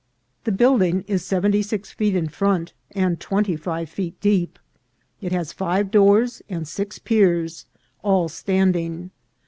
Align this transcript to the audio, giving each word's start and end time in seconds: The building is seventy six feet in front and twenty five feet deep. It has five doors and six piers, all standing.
The 0.45 0.51
building 0.51 1.05
is 1.07 1.23
seventy 1.23 1.61
six 1.61 1.91
feet 1.91 2.15
in 2.15 2.27
front 2.27 2.73
and 2.89 3.19
twenty 3.19 3.55
five 3.55 3.87
feet 3.87 4.19
deep. 4.19 4.57
It 5.21 5.31
has 5.31 5.53
five 5.53 5.91
doors 5.91 6.41
and 6.49 6.67
six 6.67 6.97
piers, 6.97 7.67
all 8.01 8.27
standing. 8.27 9.11